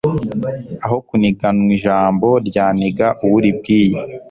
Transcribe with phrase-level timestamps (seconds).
[0.85, 3.97] aho kuniganwa ijambo ryaniga uwo uribwiye